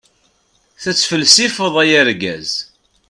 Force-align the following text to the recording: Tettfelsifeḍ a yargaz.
Tettfelsifeḍ 0.81 1.75
a 1.83 1.85
yargaz. 1.91 2.51